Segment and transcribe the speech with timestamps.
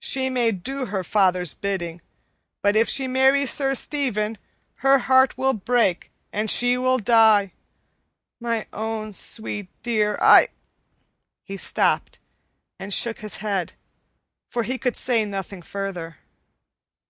[0.00, 2.02] She may do her father's bidding,
[2.60, 4.36] but if she marries Sir Stephen,
[4.84, 7.54] her heart will break and she will die.
[8.38, 10.48] My own sweet dear, I"
[11.48, 12.18] He stopped
[12.78, 13.72] and shook his head,
[14.50, 16.18] for he could say nothing further.